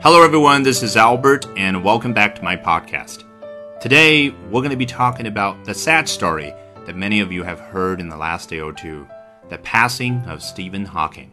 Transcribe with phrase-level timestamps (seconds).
[0.00, 0.62] Hello, everyone.
[0.62, 3.24] This is Albert, and welcome back to my podcast.
[3.80, 6.52] Today, we're going to be talking about the sad story
[6.86, 9.06] that many of you have heard in the last day or two
[9.48, 11.30] the passing of Stephen Hawking.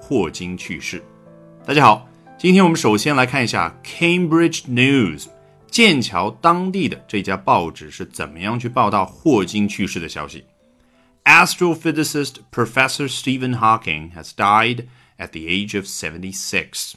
[0.00, 1.02] 霍金去世。
[1.66, 2.08] 大家好，
[2.38, 5.26] 今天我们首先来看一下 Cambridge News
[5.70, 10.44] 剑桥当地的这家报纸是怎么样去报道霍金去世的消息。
[11.24, 14.88] Astrophysicist Professor Stephen Hawking has died
[15.18, 16.94] at the age of 76.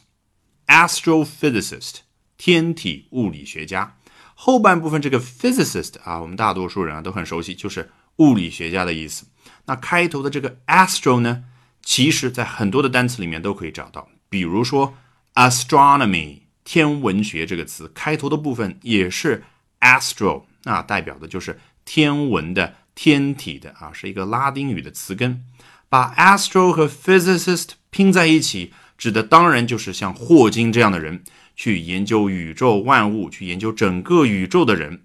[0.66, 1.96] Astrophysicist
[2.36, 3.96] 天体物理学家。
[4.34, 9.26] 后半部分这个 physicist 啊，我们大多数人啊都很熟悉，就是物理学家的意思。
[9.66, 11.44] 那开头的这个 astro 呢，
[11.82, 14.94] 其实在很多的单词里面都可以找到，比如说
[15.34, 19.44] astronomy 天文学这个词开头的部分也是
[19.80, 25.44] astro，那代表的就是天文的、天体的啊，是一个拉丁语的词根。
[25.88, 31.23] 把 astro 和 physicist 拼在一起，指的当然就是像霍金这样的人，
[31.55, 35.03] 去研究宇宙万物，去研究整个宇宙的人。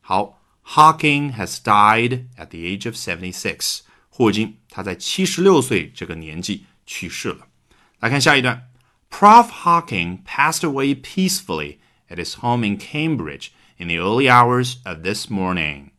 [0.00, 3.80] 好，Hawking has died at the age of seventy-six。
[4.08, 7.46] 霍金他在七十六岁这个年纪去世了。
[8.00, 8.64] 来看下一段。
[9.10, 9.48] Prof.
[9.62, 11.78] Hawking passed away peacefully
[12.10, 15.92] at his home in Cambridge in the early hours of this morning.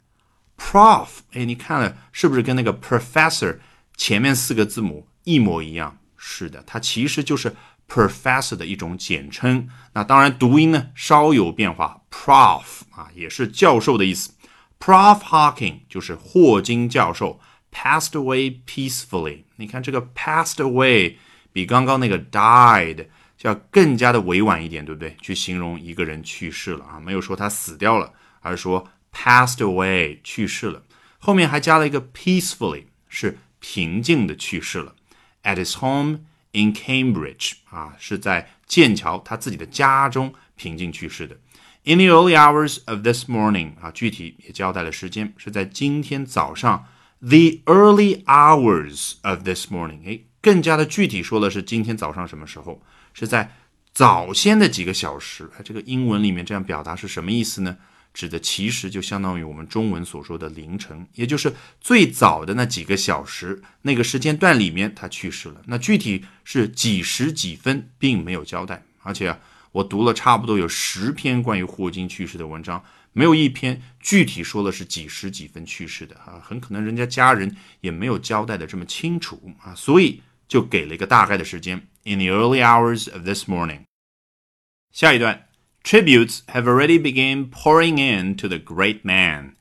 [0.58, 3.58] Prof，哎，你看了是不是跟那个 professor
[3.98, 5.98] 前面四个字母一模一样？
[6.27, 7.55] 是的，它其实就是
[7.87, 9.69] professor 的一种简称。
[9.93, 14.33] 那当然读音呢稍有变化，prof 啊也是教授的意思。
[14.81, 15.21] Prof.
[15.21, 17.39] Hawking 就是霍金教授
[17.71, 19.45] ，passed away peacefully。
[19.57, 21.17] 你看这个 passed away。
[21.53, 23.07] 比刚刚那个 died
[23.39, 25.17] 就要更加的委婉一点，对不对？
[25.23, 30.83] 去形容一个人去世了啊，没有说他死掉了，而是说 passed away 去世了。
[31.19, 34.97] 后面还加了一个 peacefully，是平静的去世了。
[35.45, 36.21] At his home
[36.53, 41.37] in Cambridge 啊，是在剑桥他自己的家中平静去世的。
[41.85, 46.87] In the early hours of this morning 啊，具体也交代了时间，是在今天早上。
[47.21, 50.21] The early hours of this morning，哎。
[50.41, 52.83] 更加的具体说的是今天早上什么时候？
[53.15, 53.51] 是在
[53.95, 55.51] 早先的几个小时。
[55.65, 57.79] 这个英文里面这样表达是什么意思呢？
[58.15, 65.61] 指的其实就相当于我们中文所说的凌晨，也就是最早的那几个小时那个时间段里面他去世了。
[65.67, 68.83] 那具体是几时几分，并没有交代。
[69.03, 69.39] 而且啊，
[69.73, 72.83] 我读了差不多有十篇关于霍金去世的文章。
[73.17, 81.87] 没有一篇具体说的是几时几分去世的啊，很可能人家家人也没有交代的这么清楚啊，所以就给了一个大概的时间。
[82.05, 83.83] In the early hours of this morning，
[84.93, 85.47] 下一段
[85.85, 89.53] ，tributes have already begun pouring in to the great man。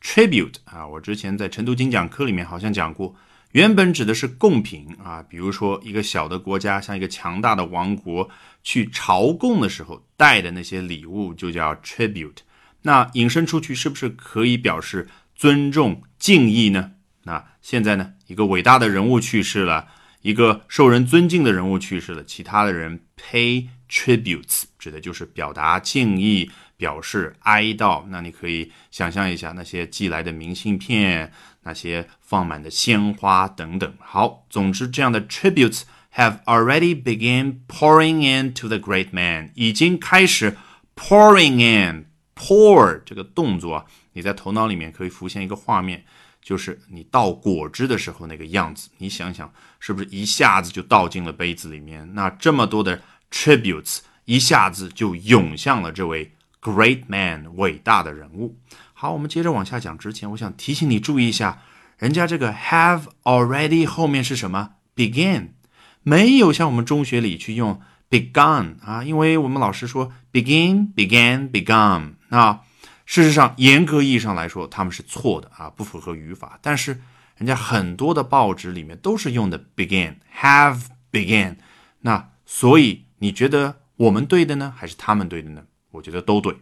[0.00, 3.16] tribute 啊，我之前在晨读精讲课里面好像讲过，
[3.52, 8.30] 原本指的是贡品啊，比如说一个小的国家向一个强大的王国
[8.62, 12.38] 去朝贡的时候带的那些礼物就叫 tribute。
[12.82, 16.92] 那引申出去是不是可以表示尊重敬意呢？
[17.24, 19.88] 那现在呢，一个伟大的人物去世了，
[20.22, 28.04] 一个受人尊敬的人物去世了，其他的人 pay tributes，指的就是表达敬意，表示哀悼。
[28.08, 31.32] 那你可以想象一下那些寄来的明信片，
[31.64, 33.92] 那些放满的鲜花等等。
[33.98, 35.82] 好，总之这样的 tributes
[36.14, 40.56] have already begun pouring into the great man，已经开始
[40.94, 42.06] pouring in。
[42.42, 43.84] pour 这个动作啊，
[44.14, 46.02] 你在头脑里面可以浮现一个画面，
[46.40, 48.88] 就是你倒果汁的时候那个样子。
[48.96, 52.14] 你想想，是不是一下子就倒进了杯子里面？
[52.14, 58.58] 那这么多的 tributes 一下子就涌向了这位 great man 伟大的人物。
[58.92, 61.62] 好，我们接着往下讲之前，我想提醒你注意一下，
[61.98, 65.48] 人家这个 have already 后面是什么？begin，
[66.02, 67.80] 没有像我们中学里去用
[68.10, 72.14] begun 啊，因为我们老师说 begin began begun。
[72.28, 72.60] 啊
[73.06, 76.56] 事实上，严格意义上来说，他们是错的啊，不符合语法。
[76.62, 77.00] 但是，
[77.36, 80.80] 人家很多的报纸里面都是用的 begin，have
[81.10, 81.56] began。
[82.02, 85.62] 那所以，你觉得我们对的呢，还是他们对的呢？
[85.92, 86.56] 我觉得都对。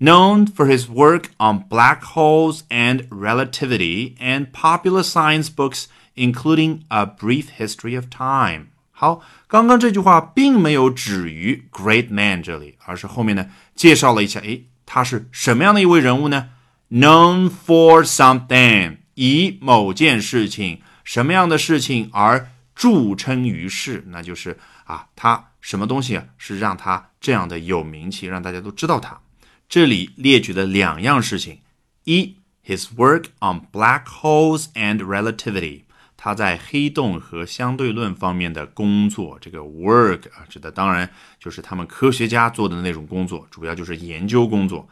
[0.00, 5.84] Known for his work on black holes and relativity and popular science books,
[6.16, 8.66] including A Brief History of Time。
[8.90, 14.64] 好，刚刚这句话并没有止于 great man 这里，而是后面呢介绍了一下，诶。
[14.84, 16.50] 他是什么样的一位人物呢
[16.90, 29.18] ？Known for something，以某件事情、什么样的事情而著称于世，那就是啊，他什么东西啊，是让他这样的有名气，让大家都知道他。
[29.66, 31.60] 这里列举的两样事情：
[32.04, 32.36] 一
[32.66, 35.84] ，his work on black holes and relativity，
[36.16, 39.38] 他在黑洞和相对论方面的工作。
[39.40, 44.88] 这个 work 啊，指的当然就是他们科学家做的那种工作，主要就是研究工作。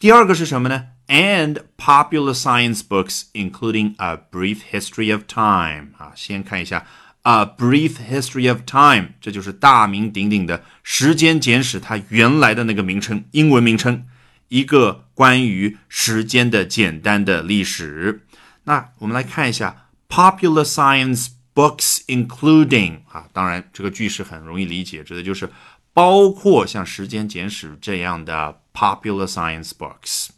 [0.00, 5.90] 第二个是什么呢？And popular science books, including A Brief History of Time。
[5.98, 6.86] 啊，先看一下
[7.22, 14.06] A Brief History of Time，这就是大名鼎鼎的《时间简史》它原来的那个名称，英文名称，
[14.48, 18.26] 一个关于时间的简单的历史。
[18.64, 25.50] 那我们来看一下 popular science books including 啊，当然这个句式很容易理解，指的就是
[25.92, 30.28] 包括像《时间简史》这样的 popular science books。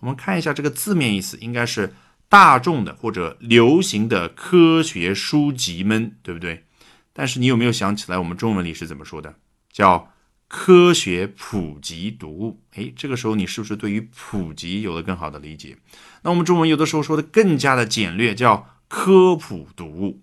[0.00, 1.94] 我们看一下这个字面意思，应该是
[2.34, 6.64] 大众的或者流行的科学书籍们，对不对？
[7.12, 9.36] 但是你有没有想起来我们中文里是怎么说的？
[9.70, 10.10] 叫
[10.48, 12.60] 科学普及读物。
[12.72, 15.76] 诶，这个时候你是不是对于普及有了更好的理解？
[16.22, 20.20] 那我们中文有的时候说的更加的简略，叫科普读物。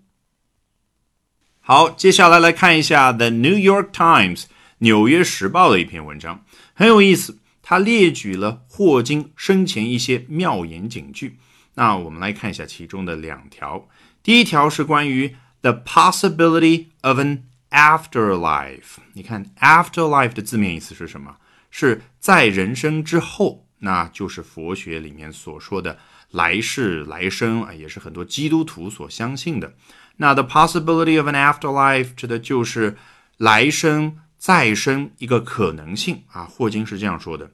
[1.60, 4.40] 好，接下来来看一下《The New York Times》
[4.80, 6.44] 纽约时报的一篇文章，
[6.74, 7.38] 很有意思。
[7.62, 11.38] 它列举了霍金生前一些妙言警句。
[11.74, 13.88] 那我们来看一下其中的两条。
[14.22, 18.96] 第一条是关于 The possibility of an afterlife。
[19.14, 21.36] 你看，afterlife 的字面意思是什么？
[21.70, 23.66] 是在人生之后。
[23.84, 25.98] 那就是佛学里面所说的
[26.30, 29.74] 来世、来生啊，也是很多基督徒所相信的。
[30.18, 32.96] 那 the possibility of an afterlife 指的就是
[33.38, 36.44] 来生、再生一个可能性啊。
[36.44, 37.50] 霍金是这样说的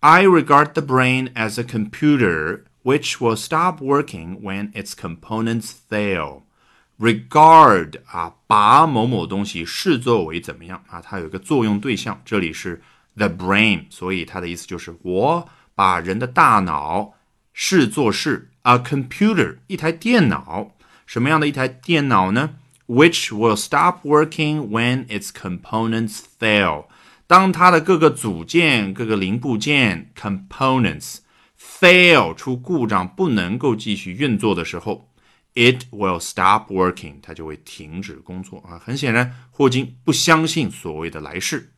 [0.00, 6.43] ：“I regard the brain as a computer which will stop working when its components fail.”
[6.97, 11.01] Regard 啊，把某某东西视作为怎么样啊？
[11.01, 12.81] 它有一个作用对象，这里是
[13.17, 15.49] the brain，所以它的意思就是我。
[15.77, 17.15] 把人的大脑
[17.51, 20.71] 视作是 a computer，一台电脑。
[21.05, 22.51] 什么样的一台电脑呢？
[22.87, 26.85] Which will stop working when its components fail。
[27.27, 31.17] 当它的各个组件、各个零部件 components
[31.80, 35.08] Fail 出故障，不能够继续运作的时候
[35.54, 38.78] ，it will stop working，它就会停止工作啊。
[38.78, 41.72] 很显然，霍金不相信所谓的来世。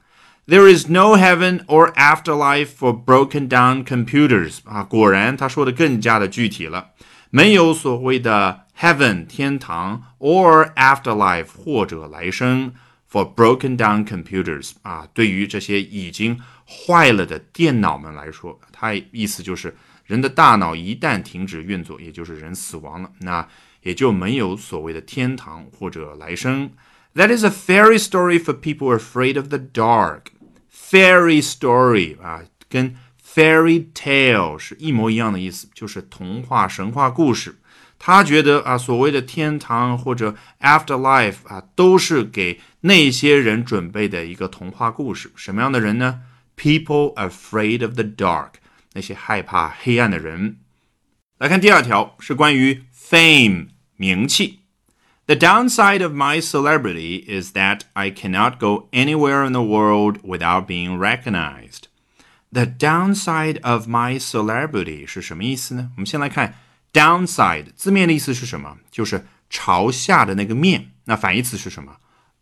[0.44, 6.90] There is no heaven or afterlife for broken down computers 啊，果然他说的更加的具体了，
[7.31, 12.75] 没有所谓的 heaven 天堂 or afterlife 或者来生
[13.08, 23.49] for broken down computers 啊，对于这些已经坏了的电脑们来说，它意思就是人的大脑一旦停止运作，也就是人死亡了，那
[23.82, 26.70] 也就没有所谓的天堂或者来生。
[27.14, 30.26] That is a fairy story for people afraid of the dark.
[30.72, 37.56] Fairy story 啊，跟 fairy tale 是一模一样的意思，就是童话、神话故事。
[37.98, 45.31] 他觉得啊，所谓的天堂或者 afterlife 啊，都是给那些人准备的一个童话故事。
[45.37, 46.20] 什么样的人呢
[46.56, 48.55] ？People afraid of the dark，
[48.94, 50.59] 那些害怕黑暗的人。
[51.39, 54.61] 来看第二条，是关于 fame 名气。
[55.27, 60.99] The downside of my celebrity is that I cannot go anywhere in the world without being
[60.99, 61.85] recognized.
[62.53, 65.91] The downside of my celebrity 是什么意思呢？
[65.97, 66.55] 我们先来看
[66.93, 68.79] downside 字面的意思是什么？
[68.91, 70.91] 就是朝下的那个面。
[71.05, 71.97] 那反义词是什么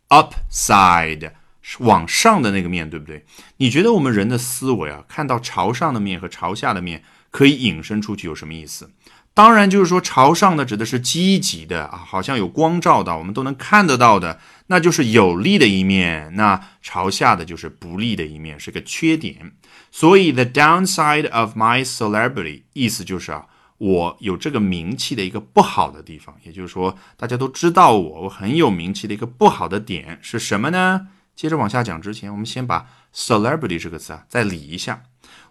[0.09, 3.25] ？upside 是往上的那个面，对不对？
[3.57, 8.91] 你觉得我们人的思维啊，看到朝上的面和朝下的面，可以引申出去有什么意思？
[9.33, 19.53] 当然，就是说朝上的指的是积极的啊，好像有光照到，我们都能看得到的，那就是有利的一面；那朝下的就是不利的一面，是个缺点。
[19.89, 23.45] 所以，the downside of my celebrity 意思就是啊，
[23.77, 31.07] 我有这个名气的一个不好的地方，也就是说，大家都知道我，我很有名气的一个不好的点是什么呢？
[31.41, 35.01] 接着往下讲之前，我们先把 celebrity 这个词啊再理一下。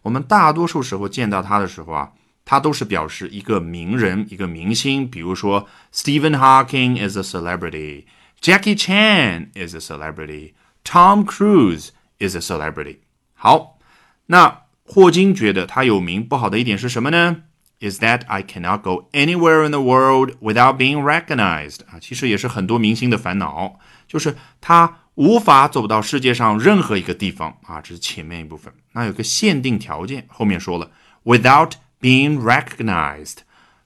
[0.03, 2.13] 我们大多数时候见到它的时候啊。
[2.45, 12.99] 它都是表示一个名人、一个明星，比如说 Stephen Hawking is a celebrity，Jackie Chan is a celebrity，Tom Cruise is a celebrity。
[13.35, 13.79] 好，
[14.27, 17.43] 那霍金觉得他有名不好的一点是什么呢
[17.81, 21.81] ？Is that I cannot go anywhere in the world without being recognized。
[21.91, 23.79] 啊，其实也是很多明星的烦恼，
[24.09, 27.81] 就是他无法走到世界上任何一个地方啊。
[27.81, 30.91] 这是前面一部分，那有个限定条件，后面说了
[31.25, 31.73] without。
[32.03, 33.41] Being recognized，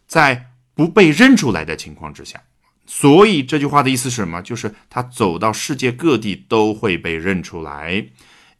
[0.06, 2.40] 在不被认出来的情况之下，
[2.86, 4.40] 所以这句话的意思是什么？
[4.40, 8.06] 就是他走到世界各地都会被认出来。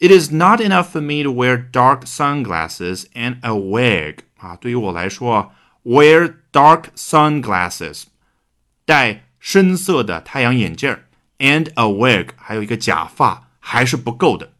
[0.00, 4.16] It is not enough for me to wear dark sunglasses and a wig。
[4.38, 5.52] 啊，对于我来说
[5.84, 8.06] ，wear dark sunglasses，
[8.84, 11.03] 戴深色的太阳眼镜儿
[11.38, 14.52] and a wig，还有一个假发还是不够的。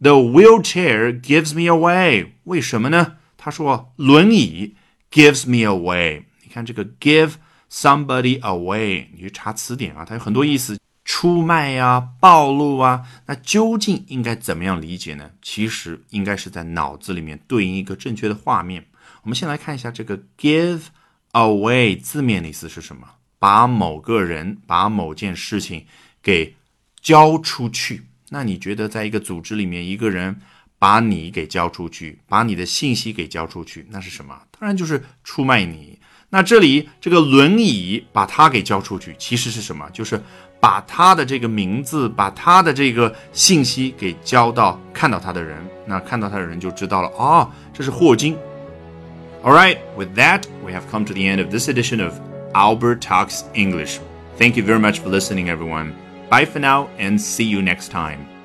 [0.00, 3.16] The wheelchair gives me away，为什么呢？
[3.36, 4.74] 他说轮椅
[5.10, 6.24] gives me away。
[6.42, 7.32] 你看这个 give
[7.70, 10.78] somebody away，你去查词典啊，它有很多意思。
[11.04, 15.30] 出卖呀，暴露啊，那究竟应该怎么样理解呢？
[15.40, 18.84] 其实应该是在脑子里面对应一个正确的画面。
[19.22, 20.82] 我们先来看一下这个 give
[21.32, 23.08] away 字面的意思是什么？
[23.38, 25.86] 把某个人、把某件事情
[26.27, 26.55] 给
[27.01, 28.03] 交出去。
[28.29, 30.35] 那你觉得，在一个组织里面，一个人
[30.79, 34.35] 把你给交出去，把你的信息给交出去，那是什么？
[34.59, 35.99] 当然就是出卖你。
[36.29, 39.87] 那这里这个轮椅把他给交出去，其实是什么？
[39.91, 40.19] 就是
[40.59, 45.63] 把他的这个名字，把他的这个信息给交到看到他的人。
[45.85, 48.35] 那看到他的人就知道了，哦，这是霍金。
[49.43, 52.13] All right, with that, we have come to the end of this edition of
[52.53, 53.99] Albert Talks English.
[54.39, 55.91] Thank you very much for listening, everyone.
[56.28, 58.37] Bye for now, and see you next time.